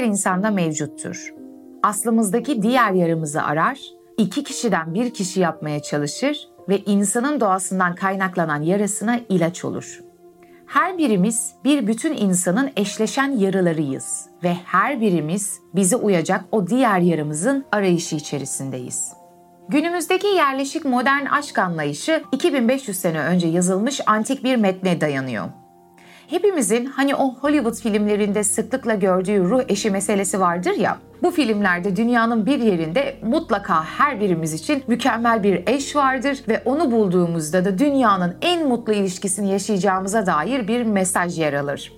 [0.00, 1.34] Her insanda mevcuttur.
[1.82, 3.78] Aslımızdaki diğer yarımızı arar,
[4.18, 10.00] iki kişiden bir kişi yapmaya çalışır ve insanın doğasından kaynaklanan yarasına ilaç olur.
[10.66, 17.64] Her birimiz bir bütün insanın eşleşen yarılarıyız ve her birimiz bizi uyacak o diğer yarımızın
[17.72, 19.12] arayışı içerisindeyiz.
[19.68, 25.48] Günümüzdeki yerleşik modern aşk anlayışı 2500 sene önce yazılmış antik bir metne dayanıyor.
[26.30, 30.98] Hepimizin hani o Hollywood filmlerinde sıklıkla gördüğü ruh eşi meselesi vardır ya.
[31.22, 36.90] Bu filmlerde dünyanın bir yerinde mutlaka her birimiz için mükemmel bir eş vardır ve onu
[36.90, 41.92] bulduğumuzda da dünyanın en mutlu ilişkisini yaşayacağımıza dair bir mesaj yer alır.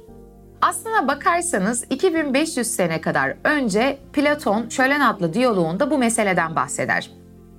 [0.62, 7.10] Aslına bakarsanız 2500 sene kadar önce Platon Şölen adlı diyaloğunda bu meseleden bahseder.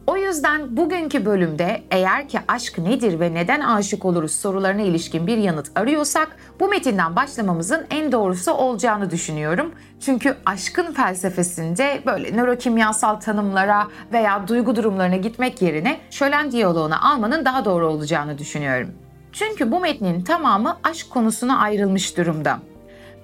[0.07, 5.37] O yüzden bugünkü bölümde eğer ki aşk nedir ve neden aşık oluruz sorularına ilişkin bir
[5.37, 9.71] yanıt arıyorsak bu metinden başlamamızın en doğrusu olacağını düşünüyorum.
[9.99, 17.65] Çünkü aşkın felsefesinde böyle nörokimyasal tanımlara veya duygu durumlarına gitmek yerine şölen diyaloğuna almanın daha
[17.65, 18.91] doğru olacağını düşünüyorum.
[19.31, 22.59] Çünkü bu metnin tamamı aşk konusuna ayrılmış durumda.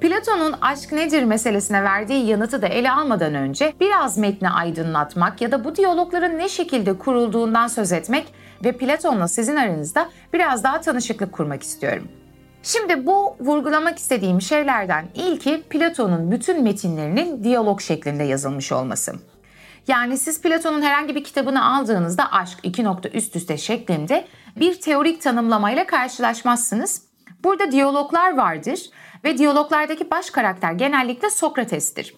[0.01, 5.63] Platon'un aşk nedir meselesine verdiği yanıtı da ele almadan önce biraz metni aydınlatmak ya da
[5.63, 8.33] bu diyalogların ne şekilde kurulduğundan söz etmek
[8.63, 12.07] ve Platon'la sizin aranızda biraz daha tanışıklık kurmak istiyorum.
[12.63, 19.13] Şimdi bu vurgulamak istediğim şeylerden ilki Platon'un bütün metinlerinin diyalog şeklinde yazılmış olması.
[19.88, 25.21] Yani siz Platon'un herhangi bir kitabını aldığınızda aşk iki nokta üst üste şeklinde bir teorik
[25.21, 27.01] tanımlamayla karşılaşmazsınız.
[27.43, 28.79] Burada diyaloglar vardır
[29.24, 32.16] ve diyaloglardaki baş karakter genellikle Sokrates'tir.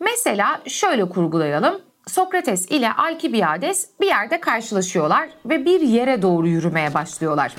[0.00, 1.80] Mesela şöyle kurgulayalım.
[2.06, 7.54] Sokrates ile Alkibiades bir yerde karşılaşıyorlar ve bir yere doğru yürümeye başlıyorlar.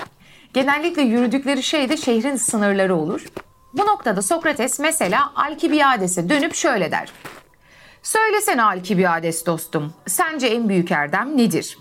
[0.54, 3.26] Genellikle yürüdükleri şey de şehrin sınırları olur.
[3.72, 7.12] Bu noktada Sokrates mesela Alkibiades'e dönüp şöyle der.
[8.02, 11.78] Söylesene Alkibiades dostum, sence en büyük erdem nedir?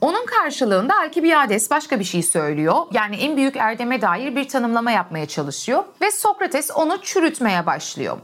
[0.00, 2.76] Onun karşılığında Alkibiades başka bir şey söylüyor.
[2.92, 8.18] Yani en büyük erdeme dair bir tanımlama yapmaya çalışıyor ve Sokrates onu çürütmeye başlıyor.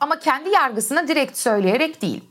[0.00, 2.24] Ama kendi yargısını direkt söyleyerek değil.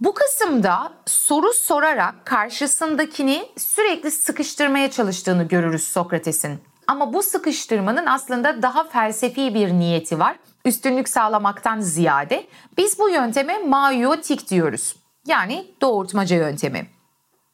[0.00, 6.60] Bu kısımda soru sorarak karşısındakini sürekli sıkıştırmaya çalıştığını görürüz Sokrates'in.
[6.86, 10.36] Ama bu sıkıştırmanın aslında daha felsefi bir niyeti var.
[10.64, 14.96] Üstünlük sağlamaktan ziyade biz bu yönteme maiotik diyoruz.
[15.26, 16.95] Yani doğurtmaca yöntemi.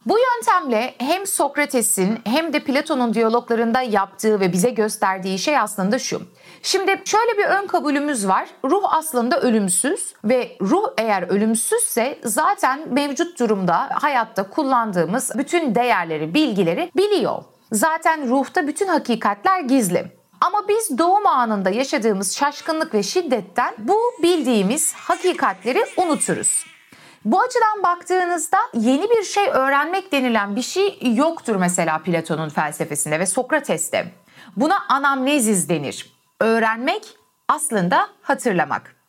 [0.06, 6.22] Bu yöntemle hem Sokrates'in hem de Platon'un diyaloglarında yaptığı ve bize gösterdiği şey aslında şu.
[6.62, 8.48] Şimdi şöyle bir ön kabulümüz var.
[8.64, 16.90] Ruh aslında ölümsüz ve ruh eğer ölümsüzse zaten mevcut durumda hayatta kullandığımız bütün değerleri, bilgileri
[16.96, 17.42] biliyor.
[17.72, 20.12] Zaten ruhta bütün hakikatler gizli.
[20.40, 26.71] Ama biz doğum anında yaşadığımız şaşkınlık ve şiddetten bu bildiğimiz hakikatleri unuturuz.
[27.24, 33.26] Bu açıdan baktığınızda yeni bir şey öğrenmek denilen bir şey yoktur mesela Platon'un felsefesinde ve
[33.26, 34.12] Sokrates'te.
[34.56, 36.12] Buna anamnezis denir.
[36.40, 37.16] Öğrenmek
[37.48, 39.01] aslında hatırlamak.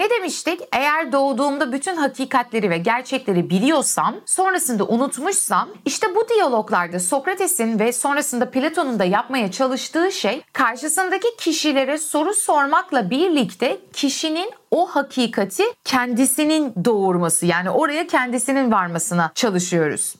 [0.00, 0.60] Ne demiştik?
[0.72, 8.50] Eğer doğduğumda bütün hakikatleri ve gerçekleri biliyorsam, sonrasında unutmuşsam, işte bu diyaloglarda Sokrates'in ve sonrasında
[8.50, 17.46] Platon'un da yapmaya çalıştığı şey, karşısındaki kişilere soru sormakla birlikte kişinin o hakikati kendisinin doğurması
[17.46, 20.14] yani oraya kendisinin varmasına çalışıyoruz.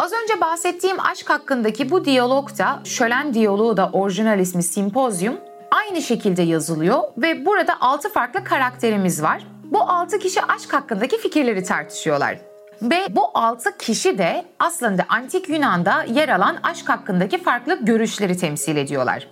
[0.00, 5.36] Az önce bahsettiğim aşk hakkındaki bu diyalogda, Şölen diyaloğu da orijinal ismi Simpozyum,
[5.70, 9.46] aynı şekilde yazılıyor ve burada 6 farklı karakterimiz var.
[9.64, 12.38] Bu 6 kişi aşk hakkındaki fikirleri tartışıyorlar.
[12.82, 18.76] Ve bu 6 kişi de aslında antik Yunan'da yer alan aşk hakkındaki farklı görüşleri temsil
[18.76, 19.28] ediyorlar.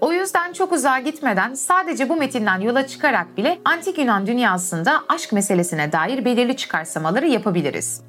[0.00, 5.32] O yüzden çok uzağa gitmeden sadece bu metinden yola çıkarak bile antik Yunan dünyasında aşk
[5.32, 8.08] meselesine dair belirli çıkarsamaları yapabiliriz.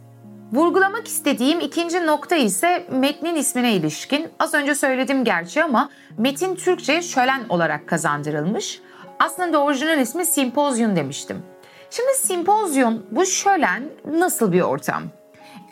[0.54, 4.28] Vurgulamak istediğim ikinci nokta ise metnin ismine ilişkin.
[4.40, 8.82] Az önce söyledim gerçi ama metin Türkçe şölen olarak kazandırılmış.
[9.20, 11.44] Aslında orijinal ismi simpozyum demiştim.
[11.90, 15.04] Şimdi simpozyum, bu şölen nasıl bir ortam?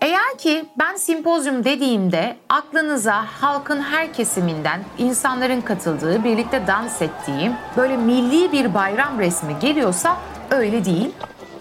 [0.02, 7.98] Eğer ki ben simpozyum dediğimde aklınıza halkın her kesiminden insanların katıldığı, birlikte dans ettiği böyle
[7.98, 10.18] milli bir bayram resmi geliyorsa
[10.52, 11.12] öyle değil.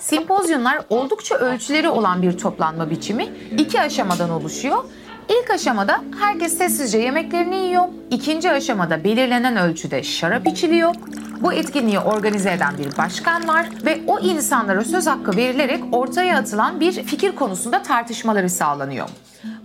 [0.07, 4.85] Simpozyumlar oldukça ölçüleri olan bir toplanma biçimi iki aşamadan oluşuyor.
[5.29, 7.85] İlk aşamada herkes sessizce yemeklerini yiyor.
[8.11, 10.95] İkinci aşamada belirlenen ölçüde şarap içiliyor.
[11.41, 16.81] Bu etkinliği organize eden bir başkan var ve o insanlara söz hakkı verilerek ortaya atılan
[16.81, 19.09] bir fikir konusunda tartışmaları sağlanıyor.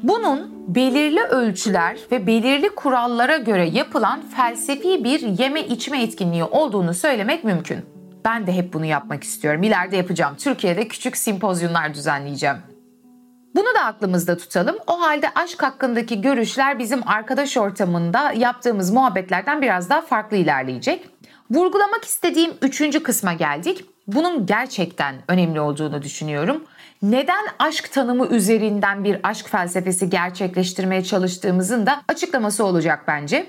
[0.03, 7.43] Bunun belirli ölçüler ve belirli kurallara göre yapılan felsefi bir yeme içme etkinliği olduğunu söylemek
[7.43, 8.00] mümkün.
[8.25, 9.63] Ben de hep bunu yapmak istiyorum.
[9.63, 10.35] İleride yapacağım.
[10.35, 12.57] Türkiye'de küçük simpozyumlar düzenleyeceğim.
[13.55, 14.75] Bunu da aklımızda tutalım.
[14.87, 21.09] O halde aşk hakkındaki görüşler bizim arkadaş ortamında yaptığımız muhabbetlerden biraz daha farklı ilerleyecek.
[21.51, 23.85] Vurgulamak istediğim üçüncü kısma geldik.
[24.07, 26.63] Bunun gerçekten önemli olduğunu düşünüyorum.
[27.01, 33.45] Neden aşk tanımı üzerinden bir aşk felsefesi gerçekleştirmeye çalıştığımızın da açıklaması olacak bence.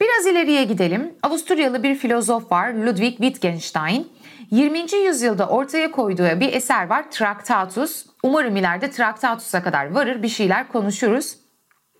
[0.00, 1.14] Biraz ileriye gidelim.
[1.22, 4.08] Avusturyalı bir filozof var Ludwig Wittgenstein.
[4.50, 4.96] 20.
[5.06, 8.06] yüzyılda ortaya koyduğu bir eser var Traktatus.
[8.22, 11.36] Umarım ileride Traktatus'a kadar varır bir şeyler konuşuruz.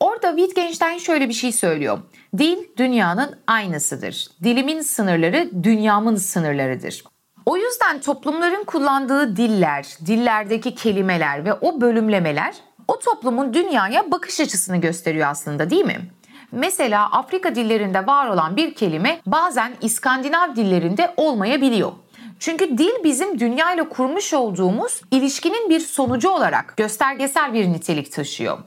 [0.00, 1.98] Orada Wittgenstein şöyle bir şey söylüyor.
[2.38, 4.28] Dil dünyanın aynasıdır.
[4.43, 7.04] Dilimin sınırları dünyamın sınırlarıdır.
[7.46, 12.54] O yüzden toplumların kullandığı diller, dillerdeki kelimeler ve o bölümlemeler
[12.88, 16.10] o toplumun dünyaya bakış açısını gösteriyor aslında değil mi?
[16.52, 21.92] Mesela Afrika dillerinde var olan bir kelime bazen İskandinav dillerinde olmayabiliyor.
[22.38, 28.58] Çünkü dil bizim dünya ile kurmuş olduğumuz ilişkinin bir sonucu olarak göstergesel bir nitelik taşıyor.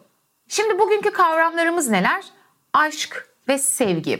[0.48, 2.24] Şimdi bugünkü kavramlarımız neler?
[2.74, 4.20] Aşk ve sevgi.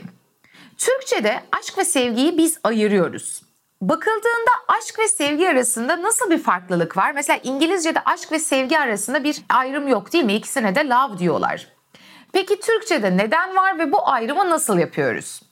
[0.78, 3.42] Türkçe'de aşk ve sevgiyi biz ayırıyoruz.
[3.80, 7.12] Bakıldığında aşk ve sevgi arasında nasıl bir farklılık var?
[7.12, 10.34] Mesela İngilizce'de aşk ve sevgi arasında bir ayrım yok değil mi?
[10.34, 11.68] İkisine de love diyorlar.
[12.32, 15.42] Peki Türkçe'de neden var ve bu ayrımı nasıl yapıyoruz?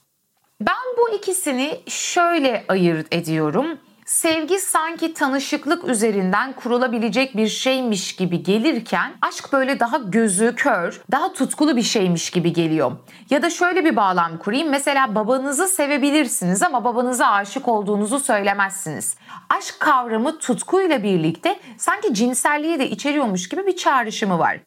[0.61, 3.79] Ben bu ikisini şöyle ayırt ediyorum.
[4.09, 11.33] Sevgi sanki tanışıklık üzerinden kurulabilecek bir şeymiş gibi gelirken aşk böyle daha gözü kör, daha
[11.33, 12.91] tutkulu bir şeymiş gibi geliyor.
[13.29, 14.69] Ya da şöyle bir bağlam kurayım.
[14.69, 19.15] Mesela babanızı sevebilirsiniz ama babanıza aşık olduğunuzu söylemezsiniz.
[19.49, 24.59] Aşk kavramı tutkuyla birlikte sanki cinselliği de içeriyormuş gibi bir çağrışımı var.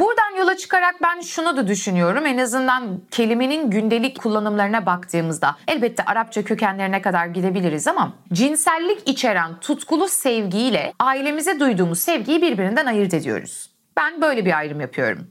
[0.00, 2.26] Buradan yola çıkarak ben şunu da düşünüyorum.
[2.26, 10.08] En azından kelimenin gündelik kullanımlarına baktığımızda elbette Arapça kökenlerine kadar gidebiliriz ama cinsellik içeren tutkulu
[10.08, 13.70] sevgiyle ailemize duyduğumuz sevgiyi birbirinden ayırt ediyoruz.
[13.96, 15.30] Ben böyle bir ayrım yapıyorum.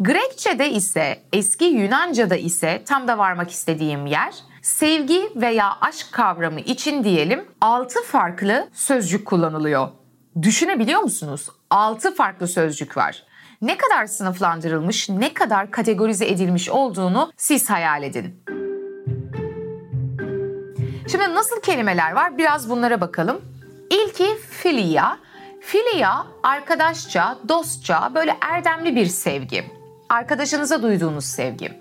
[0.00, 7.04] Grekçe'de ise, eski Yunanca'da ise tam da varmak istediğim yer sevgi veya aşk kavramı için
[7.04, 9.88] diyelim 6 farklı sözcük kullanılıyor.
[10.42, 11.48] Düşünebiliyor musunuz?
[11.70, 13.31] 6 farklı sözcük var
[13.62, 18.44] ne kadar sınıflandırılmış, ne kadar kategorize edilmiş olduğunu siz hayal edin.
[21.10, 22.38] Şimdi nasıl kelimeler var?
[22.38, 23.40] Biraz bunlara bakalım.
[23.90, 25.16] İlki filia.
[25.60, 29.64] Filia arkadaşça, dostça, böyle erdemli bir sevgi.
[30.08, 31.72] Arkadaşınıza duyduğunuz sevgi.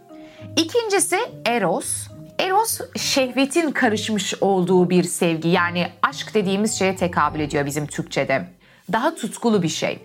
[0.55, 2.07] İkincisi eros.
[2.39, 5.49] Eros şehvetin karışmış olduğu bir sevgi.
[5.49, 8.47] Yani aşk dediğimiz şeye tekabül ediyor bizim Türkçe'de.
[8.91, 9.99] Daha tutkulu bir şey.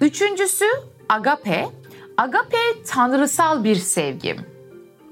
[0.00, 0.64] Üçüncüsü
[1.08, 1.68] agape.
[2.16, 4.36] Agape tanrısal bir sevgi.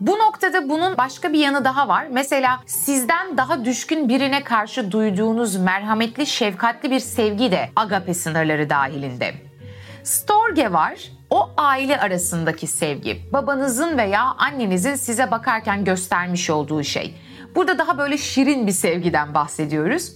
[0.00, 2.06] Bu noktada bunun başka bir yanı daha var.
[2.10, 9.34] Mesela sizden daha düşkün birine karşı duyduğunuz merhametli, şefkatli bir sevgi de agape sınırları dahilinde.
[10.04, 11.10] Storge var.
[11.30, 13.22] O aile arasındaki sevgi.
[13.32, 17.14] Babanızın veya annenizin size bakarken göstermiş olduğu şey.
[17.54, 20.12] Burada daha böyle şirin bir sevgiden bahsediyoruz.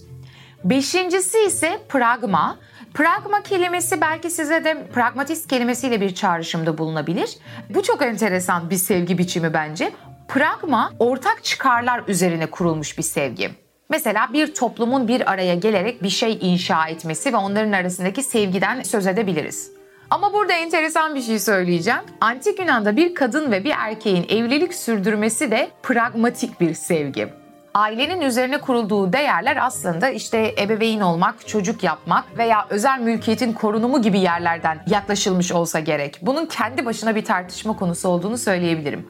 [0.63, 2.57] Beşincisi ise pragma.
[2.93, 7.37] Pragma kelimesi belki size de pragmatist kelimesiyle bir çağrışımda bulunabilir.
[7.69, 9.91] Bu çok enteresan bir sevgi biçimi bence.
[10.27, 13.49] Pragma ortak çıkarlar üzerine kurulmuş bir sevgi.
[13.89, 19.07] Mesela bir toplumun bir araya gelerek bir şey inşa etmesi ve onların arasındaki sevgiden söz
[19.07, 19.71] edebiliriz.
[20.09, 22.01] Ama burada enteresan bir şey söyleyeceğim.
[22.21, 27.40] Antik Yunan'da bir kadın ve bir erkeğin evlilik sürdürmesi de pragmatik bir sevgi.
[27.73, 34.19] Ailenin üzerine kurulduğu değerler aslında işte ebeveyn olmak, çocuk yapmak veya özel mülkiyetin korunumu gibi
[34.19, 36.19] yerlerden yaklaşılmış olsa gerek.
[36.21, 39.07] Bunun kendi başına bir tartışma konusu olduğunu söyleyebilirim.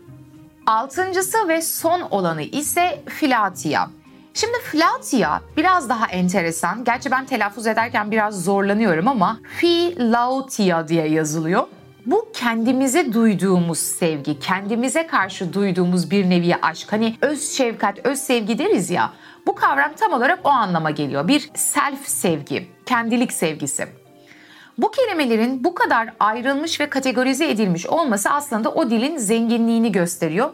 [0.65, 3.87] Altıncısı ve son olanı ise filatia.
[4.33, 6.83] Şimdi filatia biraz daha enteresan.
[6.83, 11.67] Gerçi ben telaffuz ederken biraz zorlanıyorum ama filautia diye yazılıyor.
[12.05, 16.91] Bu kendimize duyduğumuz sevgi, kendimize karşı duyduğumuz bir nevi aşk.
[16.91, 19.13] Hani öz şefkat, öz sevgi deriz ya.
[19.47, 21.27] Bu kavram tam olarak o anlama geliyor.
[21.27, 23.87] Bir self sevgi, kendilik sevgisi.
[24.77, 30.49] Bu kelimelerin bu kadar ayrılmış ve kategorize edilmiş olması aslında o dilin zenginliğini gösteriyor.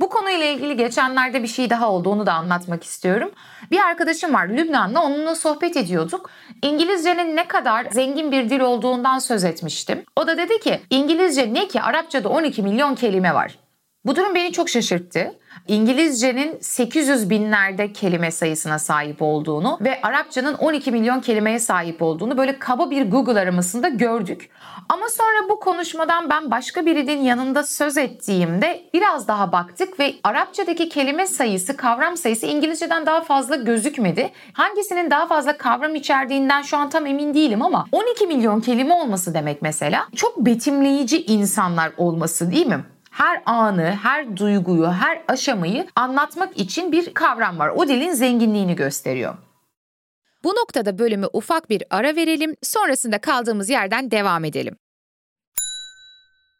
[0.00, 3.30] Bu konuyla ilgili geçenlerde bir şey daha oldu onu da anlatmak istiyorum.
[3.70, 6.30] Bir arkadaşım var Lübnanlı onunla sohbet ediyorduk.
[6.62, 10.04] İngilizcenin ne kadar zengin bir dil olduğundan söz etmiştim.
[10.16, 13.58] O da dedi ki İngilizce ne ki Arapçada 12 milyon kelime var.
[14.04, 15.34] Bu durum beni çok şaşırttı.
[15.68, 22.58] İngilizcenin 800 binlerde kelime sayısına sahip olduğunu ve Arapçanın 12 milyon kelimeye sahip olduğunu böyle
[22.58, 24.50] kaba bir Google aramasında gördük.
[24.88, 30.88] Ama sonra bu konuşmadan ben başka birinin yanında söz ettiğimde biraz daha baktık ve Arapçadaki
[30.88, 34.30] kelime sayısı, kavram sayısı İngilizceden daha fazla gözükmedi.
[34.52, 39.34] Hangisinin daha fazla kavram içerdiğinden şu an tam emin değilim ama 12 milyon kelime olması
[39.34, 42.84] demek mesela çok betimleyici insanlar olması değil mi?
[43.20, 47.68] Her anı, her duyguyu, her aşamayı anlatmak için bir kavram var.
[47.68, 49.34] O dilin zenginliğini gösteriyor.
[50.44, 54.76] Bu noktada bölümü ufak bir ara verelim, sonrasında kaldığımız yerden devam edelim.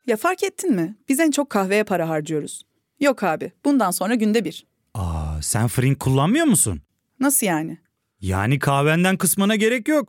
[0.07, 0.97] Ya fark ettin mi?
[1.09, 2.63] Biz en çok kahveye para harcıyoruz.
[3.01, 4.67] Yok abi, bundan sonra günde bir.
[4.95, 6.83] Aa, sen Frink kullanmıyor musun?
[7.21, 7.79] Nasıl yani?
[8.21, 10.09] Yani kahvenden kısmına gerek yok.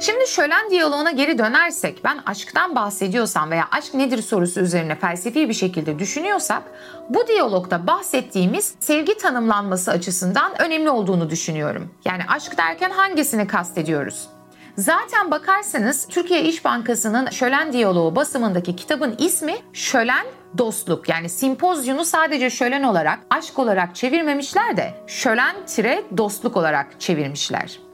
[0.00, 5.54] Şimdi şölen diyaloğuna geri dönersek ben aşktan bahsediyorsam veya aşk nedir sorusu üzerine felsefi bir
[5.54, 6.62] şekilde düşünüyorsak
[7.08, 11.94] bu diyalogda bahsettiğimiz sevgi tanımlanması açısından önemli olduğunu düşünüyorum.
[12.04, 14.28] Yani aşk derken hangisini kastediyoruz?
[14.76, 20.26] Zaten bakarsanız Türkiye İş Bankası'nın Şölen Diyaloğu basımındaki kitabın ismi Şölen
[20.58, 21.08] Dostluk.
[21.08, 27.87] Yani simpozyumu sadece şölen olarak, aşk olarak çevirmemişler de şölen tire dostluk olarak çevirmişler.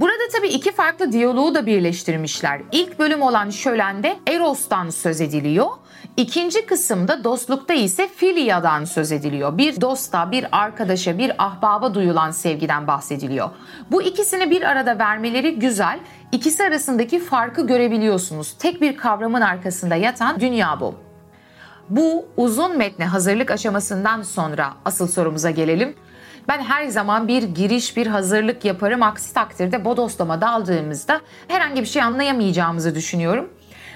[0.00, 2.60] Burada tabii iki farklı diyaloğu da birleştirmişler.
[2.72, 5.66] İlk bölüm olan Şölen'de Eros'tan söz ediliyor.
[6.16, 9.58] İkinci kısımda dostlukta ise Filia'dan söz ediliyor.
[9.58, 13.50] Bir dosta, bir arkadaşa, bir ahbaba duyulan sevgiden bahsediliyor.
[13.90, 16.00] Bu ikisini bir arada vermeleri güzel.
[16.32, 18.56] İkisi arasındaki farkı görebiliyorsunuz.
[18.58, 20.94] Tek bir kavramın arkasında yatan dünya bu.
[21.90, 25.94] Bu uzun metne hazırlık aşamasından sonra asıl sorumuza gelelim.
[26.50, 29.02] Ben her zaman bir giriş, bir hazırlık yaparım.
[29.02, 33.50] Aksi takdirde bodoslama daldığımızda herhangi bir şey anlayamayacağımızı düşünüyorum.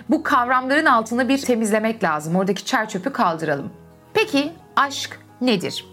[0.09, 2.37] Bu kavramların altını bir temizlemek lazım.
[2.37, 3.73] Oradaki çer çöpü kaldıralım.
[4.15, 5.85] Peki aşk nedir?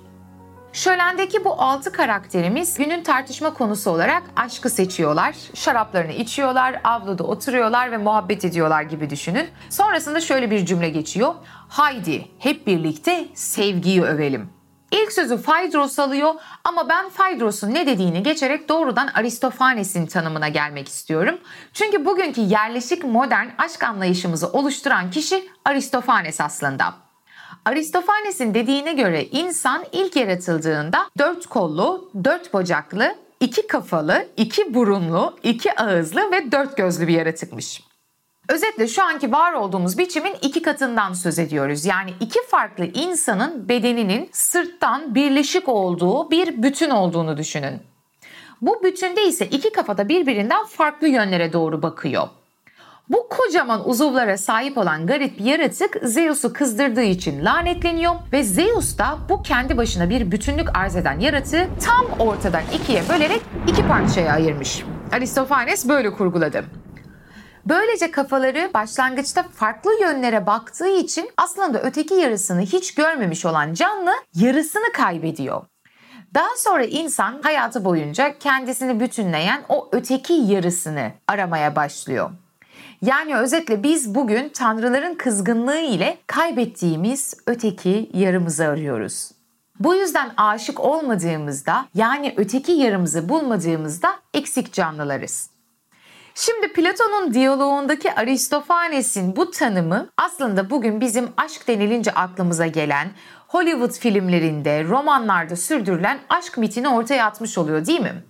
[0.73, 5.35] Şölendeki bu altı karakterimiz günün tartışma konusu olarak aşkı seçiyorlar.
[5.53, 9.47] Şaraplarını içiyorlar, avluda oturuyorlar ve muhabbet ediyorlar gibi düşünün.
[9.69, 11.33] Sonrasında şöyle bir cümle geçiyor.
[11.69, 14.60] Haydi hep birlikte sevgiyi övelim.
[14.91, 16.33] İlk sözü Phaedros alıyor
[16.63, 21.37] ama ben Phaedros'un ne dediğini geçerek doğrudan Aristofanes'in tanımına gelmek istiyorum.
[21.73, 26.93] Çünkü bugünkü yerleşik modern aşk anlayışımızı oluşturan kişi Aristofanes aslında.
[27.65, 35.81] Aristofanes'in dediğine göre insan ilk yaratıldığında dört kollu, dört bacaklı, iki kafalı, iki burunlu, iki
[35.81, 37.90] ağızlı ve dört gözlü bir yaratıkmış.
[38.51, 41.85] Özetle şu anki var olduğumuz biçimin iki katından söz ediyoruz.
[41.85, 47.79] Yani iki farklı insanın bedeninin sırttan birleşik olduğu bir bütün olduğunu düşünün.
[48.61, 52.27] Bu bütünde ise iki kafada birbirinden farklı yönlere doğru bakıyor.
[53.09, 59.17] Bu kocaman uzuvlara sahip olan garip bir yaratık Zeus'u kızdırdığı için lanetleniyor ve Zeus da
[59.29, 64.83] bu kendi başına bir bütünlük arz eden yaratığı tam ortadan ikiye bölerek iki parçaya ayırmış.
[65.11, 66.65] Aristofanes böyle kurguladı.
[67.65, 74.91] Böylece kafaları başlangıçta farklı yönlere baktığı için aslında öteki yarısını hiç görmemiş olan canlı yarısını
[74.93, 75.61] kaybediyor.
[76.33, 82.31] Daha sonra insan hayatı boyunca kendisini bütünleyen o öteki yarısını aramaya başlıyor.
[83.01, 89.31] Yani özetle biz bugün tanrıların kızgınlığı ile kaybettiğimiz öteki yarımızı arıyoruz.
[89.79, 95.49] Bu yüzden aşık olmadığımızda yani öteki yarımızı bulmadığımızda eksik canlılarız.
[96.45, 103.11] Şimdi Platon'un diyaloğundaki Aristofanes'in bu tanımı aslında bugün bizim aşk denilince aklımıza gelen
[103.47, 108.23] Hollywood filmlerinde, romanlarda sürdürülen aşk mitini ortaya atmış oluyor değil mi?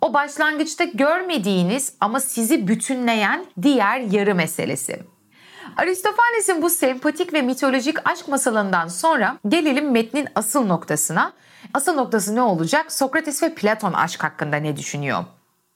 [0.00, 5.02] O başlangıçta görmediğiniz ama sizi bütünleyen diğer yarı meselesi.
[5.76, 11.32] Aristofanes'in bu sempatik ve mitolojik aşk masalından sonra gelelim metnin asıl noktasına.
[11.74, 12.92] Asıl noktası ne olacak?
[12.92, 15.24] Sokrates ve Platon aşk hakkında ne düşünüyor?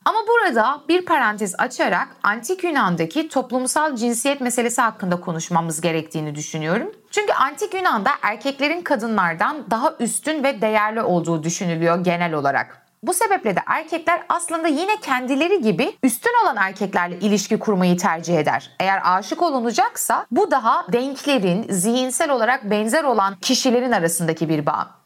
[0.05, 6.93] Ama burada bir parantez açarak antik Yunan'daki toplumsal cinsiyet meselesi hakkında konuşmamız gerektiğini düşünüyorum.
[7.11, 12.85] Çünkü antik Yunan'da erkeklerin kadınlardan daha üstün ve değerli olduğu düşünülüyor genel olarak.
[13.03, 18.71] Bu sebeple de erkekler aslında yine kendileri gibi üstün olan erkeklerle ilişki kurmayı tercih eder.
[18.81, 25.04] Eğer aşık olunacaksa bu daha denklerin zihinsel olarak benzer olan kişilerin arasındaki bir bağ.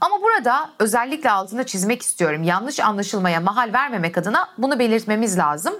[0.00, 2.42] Ama burada özellikle altını çizmek istiyorum.
[2.42, 5.74] Yanlış anlaşılmaya mahal vermemek adına bunu belirtmemiz lazım.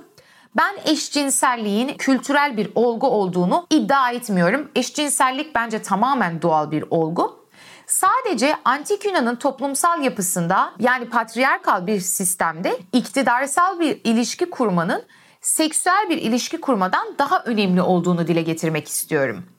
[0.56, 4.70] Ben eşcinselliğin kültürel bir olgu olduğunu iddia etmiyorum.
[4.76, 7.46] Eşcinsellik bence tamamen doğal bir olgu.
[7.86, 15.02] Sadece antik Yunan'ın toplumsal yapısında yani patriarkal bir sistemde iktidarsal bir ilişki kurmanın
[15.40, 19.55] seksüel bir ilişki kurmadan daha önemli olduğunu dile getirmek istiyorum.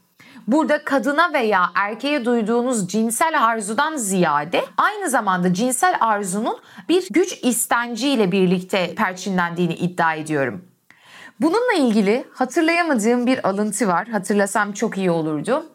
[0.47, 6.57] Burada kadına veya erkeğe duyduğunuz cinsel arzudan ziyade aynı zamanda cinsel arzunun
[6.89, 10.65] bir güç istenciyle birlikte perçinlendiğini iddia ediyorum.
[11.39, 14.07] Bununla ilgili hatırlayamadığım bir alıntı var.
[14.07, 15.65] Hatırlasam çok iyi olurdu.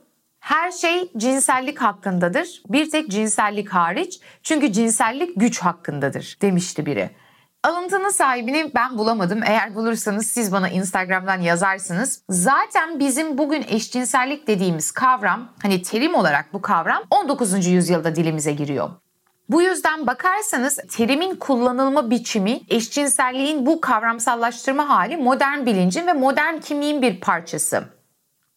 [0.40, 2.62] Her şey cinsellik hakkındadır.
[2.68, 4.20] Bir tek cinsellik hariç.
[4.42, 7.11] Çünkü cinsellik güç hakkındadır demişti biri.
[7.62, 9.40] Alıntının sahibini ben bulamadım.
[9.46, 12.22] Eğer bulursanız siz bana Instagram'dan yazarsınız.
[12.29, 17.66] Zaten bizim bugün eşcinsellik dediğimiz kavram, hani terim olarak bu kavram 19.
[17.66, 18.90] yüzyılda dilimize giriyor.
[19.48, 27.03] Bu yüzden bakarsanız terimin kullanılma biçimi, eşcinselliğin bu kavramsallaştırma hali modern bilincin ve modern kimliğin
[27.03, 27.85] bir parçası.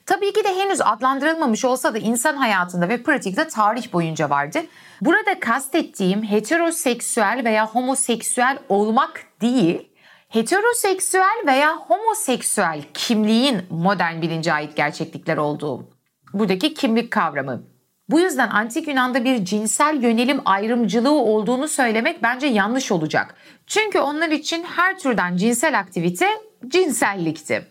[0.06, 4.60] Tabii ki de henüz adlandırılmamış olsa da insan hayatında ve pratikte tarih boyunca vardı.
[5.02, 9.90] Burada kastettiğim heteroseksüel veya homoseksüel olmak değil,
[10.30, 15.90] heteroseksüel veya homoseksüel kimliğin modern bilince ait gerçeklikler olduğu.
[16.34, 17.64] Buradaki kimlik kavramı.
[18.10, 23.36] Bu yüzden antik Yunan'da bir cinsel yönelim ayrımcılığı olduğunu söylemek bence yanlış olacak.
[23.68, 26.28] Çünkü onlar için her türden cinsel aktivite
[26.68, 27.66] cinsellikti.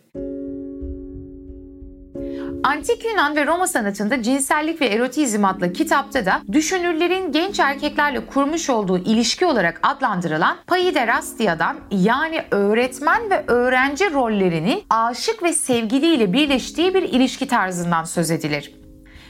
[2.64, 8.70] Antik Yunan ve Roma sanatında Cinsellik ve Erotizm adlı kitapta da düşünürlerin genç erkeklerle kurmuş
[8.70, 17.02] olduğu ilişki olarak adlandırılan paiderastiya'dan yani öğretmen ve öğrenci rollerinin aşık ve sevgiliyle birleştiği bir
[17.02, 18.74] ilişki tarzından söz edilir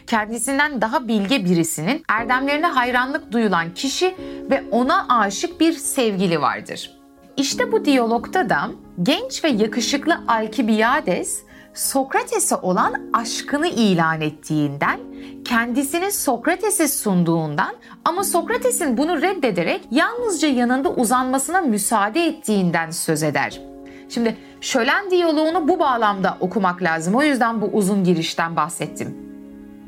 [0.06, 4.14] kendisinden daha bilge birisinin erdemlerine hayranlık duyulan kişi
[4.50, 6.90] ve ona aşık bir sevgili vardır.
[7.36, 8.70] İşte bu diyalogta da
[9.02, 11.44] genç ve yakışıklı Alkibiades
[11.74, 15.00] Sokrates'e olan aşkını ilan ettiğinden,
[15.44, 23.60] kendisini Sokrates'e sunduğundan ama Sokrates'in bunu reddederek yalnızca yanında uzanmasına müsaade ettiğinden söz eder.
[24.08, 27.14] Şimdi şölen diyaloğunu bu bağlamda okumak lazım.
[27.14, 29.23] O yüzden bu uzun girişten bahsettim.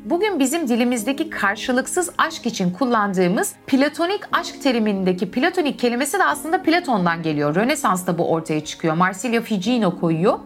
[0.09, 7.23] Bugün bizim dilimizdeki karşılıksız aşk için kullandığımız platonik aşk terimindeki platonik kelimesi de aslında Platon'dan
[7.23, 7.55] geliyor.
[7.55, 8.93] Rönesans'ta bu ortaya çıkıyor.
[8.93, 10.39] Marsilio Ficino koyuyor.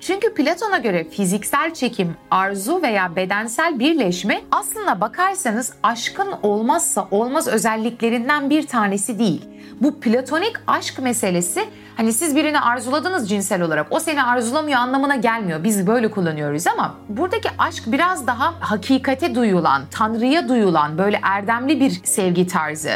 [0.00, 8.50] Çünkü Platon'a göre fiziksel çekim, arzu veya bedensel birleşme aslında bakarsanız aşkın olmazsa olmaz özelliklerinden
[8.50, 9.55] bir tanesi değil.
[9.80, 11.64] Bu platonik aşk meselesi
[11.96, 15.64] hani siz birini arzuladınız cinsel olarak o seni arzulamıyor anlamına gelmiyor.
[15.64, 21.90] Biz böyle kullanıyoruz ama buradaki aşk biraz daha hakikate duyulan, tanrıya duyulan böyle erdemli bir
[22.04, 22.92] sevgi tarzı.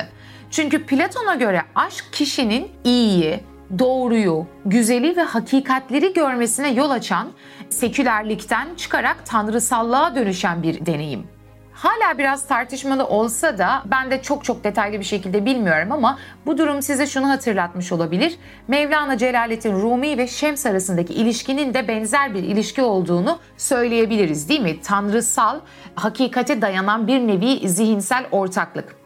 [0.50, 3.40] Çünkü Platon'a göre aşk kişinin iyiyi,
[3.78, 7.28] doğruyu, güzeli ve hakikatleri görmesine yol açan
[7.70, 11.26] sekülerlikten çıkarak tanrısallığa dönüşen bir deneyim.
[11.80, 16.58] Hala biraz tartışmalı olsa da ben de çok çok detaylı bir şekilde bilmiyorum ama bu
[16.58, 18.36] durum size şunu hatırlatmış olabilir.
[18.68, 24.80] Mevlana Celaleddin Rumi ve Şems arasındaki ilişkinin de benzer bir ilişki olduğunu söyleyebiliriz değil mi?
[24.80, 25.60] Tanrısal,
[25.94, 28.96] hakikate dayanan bir nevi zihinsel ortaklık.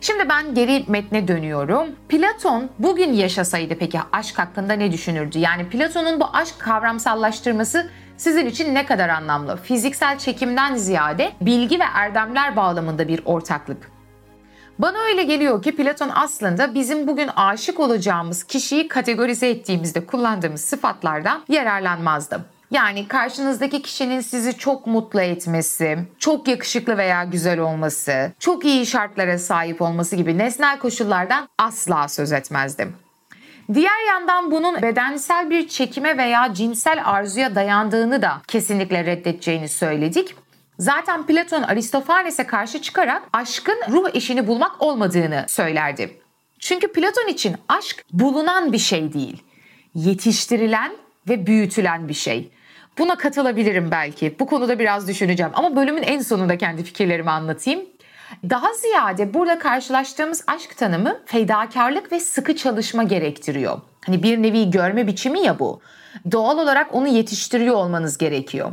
[0.00, 1.86] Şimdi ben geri metne dönüyorum.
[2.08, 5.38] Platon bugün yaşasaydı peki aşk hakkında ne düşünürdü?
[5.38, 9.56] Yani Platon'un bu aşk kavramsallaştırması sizin için ne kadar anlamlı?
[9.56, 13.90] Fiziksel çekimden ziyade bilgi ve erdemler bağlamında bir ortaklık.
[14.78, 21.44] Bana öyle geliyor ki Platon aslında bizim bugün aşık olacağımız kişiyi kategorize ettiğimizde kullandığımız sıfatlardan
[21.48, 22.40] yararlanmazdı.
[22.70, 29.38] Yani karşınızdaki kişinin sizi çok mutlu etmesi, çok yakışıklı veya güzel olması, çok iyi şartlara
[29.38, 33.05] sahip olması gibi nesnel koşullardan asla söz etmezdim.
[33.74, 40.34] Diğer yandan bunun bedensel bir çekime veya cinsel arzuya dayandığını da kesinlikle reddedeceğini söyledik.
[40.78, 46.20] Zaten Platon Aristofanes'e karşı çıkarak aşkın ruh eşini bulmak olmadığını söylerdi.
[46.58, 49.42] Çünkü Platon için aşk bulunan bir şey değil,
[49.94, 50.92] yetiştirilen
[51.28, 52.50] ve büyütülen bir şey.
[52.98, 54.36] Buna katılabilirim belki.
[54.40, 57.80] Bu konuda biraz düşüneceğim ama bölümün en sonunda kendi fikirlerimi anlatayım.
[58.50, 63.80] Daha ziyade burada karşılaştığımız aşk tanımı fedakarlık ve sıkı çalışma gerektiriyor.
[64.06, 65.80] Hani bir nevi görme biçimi ya bu.
[66.32, 68.72] Doğal olarak onu yetiştiriyor olmanız gerekiyor.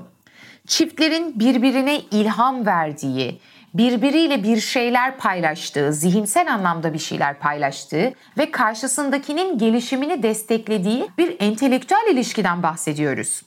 [0.68, 3.42] Çiftlerin birbirine ilham verdiği,
[3.74, 12.08] birbiriyle bir şeyler paylaştığı, zihinsel anlamda bir şeyler paylaştığı ve karşısındakinin gelişimini desteklediği bir entelektüel
[12.12, 13.42] ilişkiden bahsediyoruz.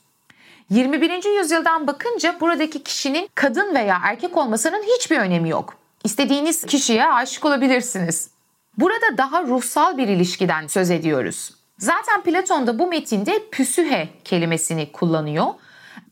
[0.70, 1.38] 21.
[1.38, 5.85] yüzyıldan bakınca buradaki kişinin kadın veya erkek olmasının hiçbir önemi yok.
[6.06, 8.30] İstediğiniz kişiye aşık olabilirsiniz.
[8.78, 11.54] Burada daha ruhsal bir ilişkiden söz ediyoruz.
[11.78, 15.46] Zaten Platon da bu metinde püsühe kelimesini kullanıyor.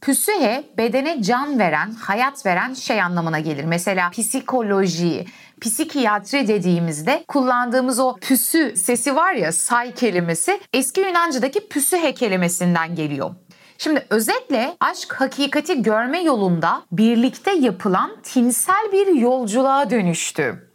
[0.01, 3.65] Püsühe bedene can veren, hayat veren şey anlamına gelir.
[3.65, 5.27] Mesela psikoloji,
[5.61, 13.31] psikiyatri dediğimizde kullandığımız o püsü sesi var ya say kelimesi eski Yunanca'daki püsühe kelimesinden geliyor.
[13.85, 20.71] Şimdi özetle aşk hakikati görme yolunda birlikte yapılan tinsel bir yolculuğa dönüştü.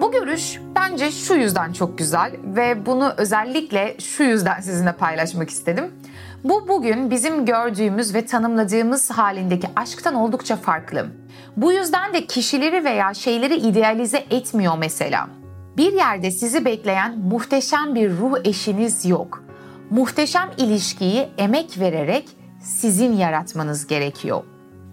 [0.00, 5.84] Bu görüş bence şu yüzden çok güzel ve bunu özellikle şu yüzden sizinle paylaşmak istedim.
[6.44, 11.06] Bu bugün bizim gördüğümüz ve tanımladığımız halindeki aşktan oldukça farklı.
[11.56, 15.28] Bu yüzden de kişileri veya şeyleri idealize etmiyor mesela.
[15.76, 19.42] Bir yerde sizi bekleyen muhteşem bir ruh eşiniz yok
[19.92, 22.28] muhteşem ilişkiyi emek vererek
[22.62, 24.42] sizin yaratmanız gerekiyor.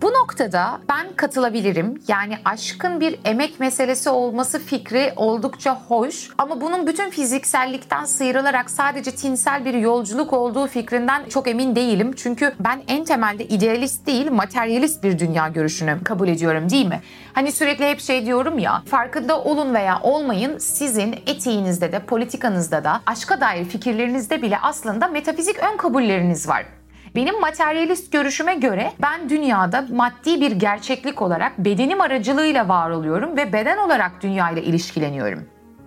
[0.01, 2.01] Bu noktada ben katılabilirim.
[2.07, 9.11] Yani aşkın bir emek meselesi olması fikri oldukça hoş ama bunun bütün fiziksellikten sıyrılarak sadece
[9.11, 12.13] tinsel bir yolculuk olduğu fikrinden çok emin değilim.
[12.15, 17.01] Çünkü ben en temelde idealist değil, materyalist bir dünya görüşünü kabul ediyorum değil mi?
[17.33, 23.01] Hani sürekli hep şey diyorum ya, farkında olun veya olmayın sizin etiğinizde de, politikanızda da,
[23.05, 26.78] aşka dair fikirlerinizde bile aslında metafizik ön kabulleriniz var.
[27.15, 33.53] Benim materyalist görüşüme göre ben dünyada maddi bir gerçeklik olarak bedenim aracılığıyla var oluyorum ve
[33.53, 35.45] beden olarak dünyayla ilişkileniyorum.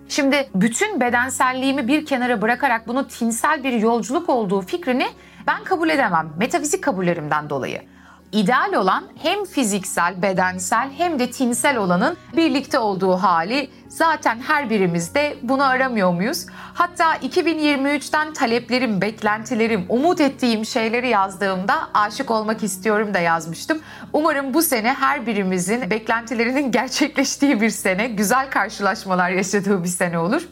[0.09, 5.07] Şimdi bütün bedenselliğimi bir kenara bırakarak bunu tinsel bir yolculuk olduğu fikrini
[5.47, 7.92] ben kabul edemem metafizik kabullerimden dolayı.
[8.33, 15.15] İdeal olan hem fiziksel, bedensel hem de tinsel olanın birlikte olduğu hali zaten her birimiz
[15.15, 16.47] de bunu aramıyor muyuz?
[16.75, 23.81] Hatta 2023'ten taleplerim, beklentilerim, umut ettiğim şeyleri yazdığımda aşık olmak istiyorum da yazmıştım.
[24.13, 30.49] Umarım bu sene her birimizin beklentilerinin gerçekleştiği bir sene, güzel karşılaşmalar yaşadığı bir sene olur.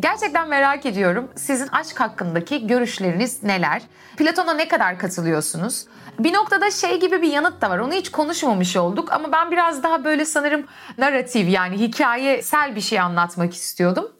[0.00, 1.30] Gerçekten merak ediyorum.
[1.36, 3.82] Sizin aşk hakkındaki görüşleriniz neler?
[4.16, 5.86] Platon'a ne kadar katılıyorsunuz?
[6.18, 7.78] Bir noktada şey gibi bir yanıt da var.
[7.78, 10.66] Onu hiç konuşmamış olduk ama ben biraz daha böyle sanırım
[10.98, 14.12] narratif yani hikayesel bir şey anlatmak istiyordum.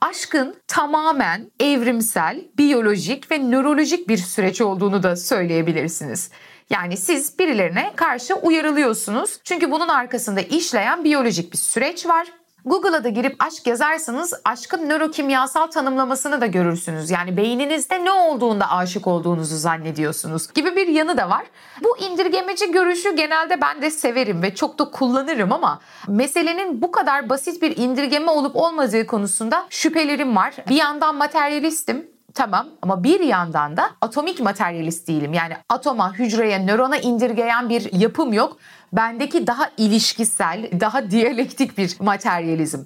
[0.00, 6.30] Aşkın tamamen evrimsel, biyolojik ve nörolojik bir süreç olduğunu da söyleyebilirsiniz.
[6.70, 9.40] Yani siz birilerine karşı uyarılıyorsunuz.
[9.44, 12.26] Çünkü bunun arkasında işleyen biyolojik bir süreç var
[12.64, 17.10] Google'a da girip aşk yazarsanız aşkın nörokimyasal tanımlamasını da görürsünüz.
[17.10, 21.44] Yani beyninizde ne olduğunda aşık olduğunuzu zannediyorsunuz gibi bir yanı da var.
[21.84, 27.28] Bu indirgemeci görüşü genelde ben de severim ve çok da kullanırım ama meselenin bu kadar
[27.28, 30.54] basit bir indirgeme olup olmadığı konusunda şüphelerim var.
[30.68, 35.32] Bir yandan materyalistim Tamam ama bir yandan da atomik materyalist değilim.
[35.32, 38.56] Yani atoma, hücreye, nörona indirgeyen bir yapım yok.
[38.92, 42.84] Bendeki daha ilişkisel, daha diyalektik bir materyalizm.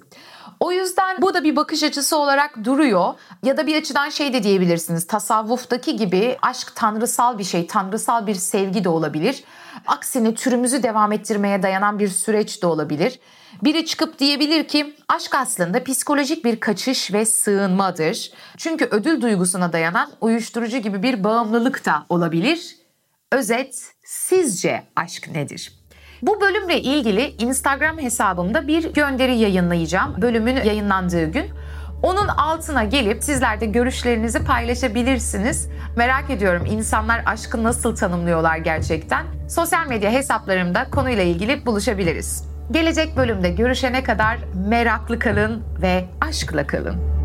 [0.59, 3.13] O yüzden bu da bir bakış açısı olarak duruyor.
[3.43, 5.07] Ya da bir açıdan şey de diyebilirsiniz.
[5.07, 9.43] Tasavvuftaki gibi aşk tanrısal bir şey, tanrısal bir sevgi de olabilir.
[9.87, 13.19] Aksine türümüzü devam ettirmeye dayanan bir süreç de olabilir.
[13.63, 18.31] Biri çıkıp diyebilir ki aşk aslında psikolojik bir kaçış ve sığınmadır.
[18.57, 22.75] Çünkü ödül duygusuna dayanan uyuşturucu gibi bir bağımlılık da olabilir.
[23.31, 25.84] Özet, sizce aşk nedir?
[26.27, 30.21] Bu bölümle ilgili Instagram hesabımda bir gönderi yayınlayacağım.
[30.21, 31.45] Bölümün yayınlandığı gün.
[32.03, 35.69] Onun altına gelip sizler de görüşlerinizi paylaşabilirsiniz.
[35.97, 39.25] Merak ediyorum insanlar aşkı nasıl tanımlıyorlar gerçekten.
[39.49, 42.43] Sosyal medya hesaplarımda konuyla ilgili buluşabiliriz.
[42.71, 44.37] Gelecek bölümde görüşene kadar
[44.69, 47.24] meraklı kalın ve aşkla kalın.